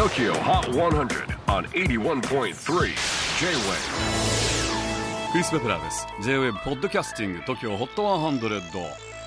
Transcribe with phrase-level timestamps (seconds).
[0.00, 2.52] TOKYO HOT 100 on 81.3 J-WAVE
[5.30, 6.06] クリス・ベプラーです。
[6.22, 8.80] J-WAVE ポッドキャスティング TOKYO HOT 100、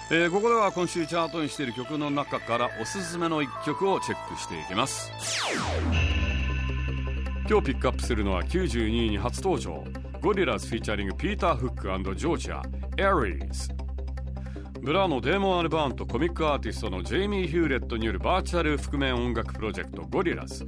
[0.10, 5.12] えー、ここでは今週チャートにしている曲の中からおすすめの一曲をチェックしていきます。
[7.48, 9.84] 今日ピックアップするのは92位に初登場。
[10.22, 11.84] ゴリラズフィーチャリングピーター・フック
[12.16, 12.64] ジョージア
[12.98, 13.83] Aries
[14.84, 20.68] ブラのデーモン・アルバーンとコミックアーティストのジェイミー・ヒューレットによるバーチャル覆面音楽プロジェクトゴリラス。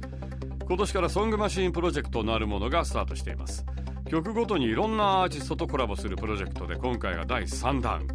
[0.66, 3.66] 今年からソングマシーンプロジェクトなるものがスタートしています。
[4.08, 8.06] 曲ごとにいろんなアーティストとコラボするプロジェクトで今回が第3弾。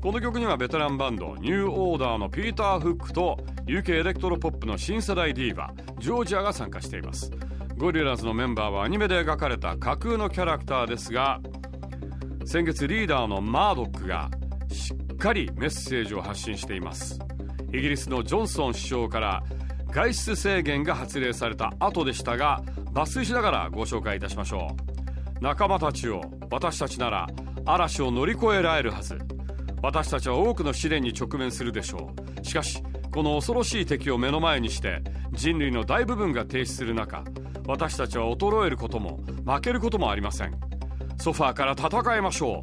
[0.00, 7.32] この曲にはベテランバンドニューオーダーのピーター・フックと UK エレクトロポップの新世代ディーバジョージアが参加しています。
[7.78, 11.40] ゴリラズのメンバーはアニメで描かれた架空のキャラクターですが
[12.44, 14.30] 先月リーダーのマードックが
[14.70, 17.20] しっかりメッセージを発信しています。
[17.72, 19.44] イギリスのジョンソン首相から
[19.92, 22.60] 外出制限が発令された後でしたが
[22.92, 24.74] 抜粋しながらご紹介いたしましょ
[25.38, 25.40] う。
[25.40, 27.28] 仲間たちを私たちなら
[27.64, 29.16] 嵐を乗り越えられるはず。
[29.80, 32.44] 私たちは多くの試練に直面するでしょう。
[32.44, 32.82] しかし
[33.14, 37.22] この恐ろしい敵を目の前にして人類の大部分が停止する中
[37.68, 40.58] 私たちは衰えることも負けることもありません。
[41.16, 42.60] ソファーから戦いましょ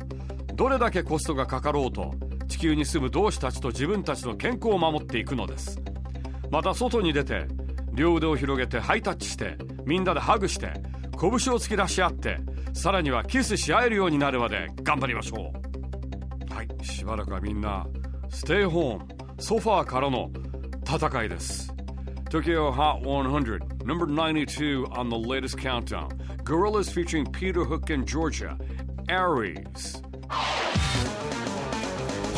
[0.52, 0.56] う。
[0.56, 2.14] どれだけコストがかかろうと
[2.50, 5.80] 地球に住む同志たちと自分たちの健康を守っていくのです。
[6.52, 7.48] また外に出て
[7.94, 9.56] 両腕を広げてハイタッチして
[9.86, 10.74] みんなでハグして
[11.12, 12.40] 拳を突き出し合って
[12.74, 15.54] さらにはキスし合えるようになるまで頑張りましょ
[16.52, 16.54] う。
[16.54, 17.86] はいしばらくはみんな
[18.30, 20.30] ステイホームソファーからの
[20.86, 21.72] 戦いです。
[22.30, 26.10] Tokyo Hot 100 number 92 on the latest countdown
[26.44, 28.56] Gorillas featuring Peter Hook and Georgia
[29.08, 30.02] Aries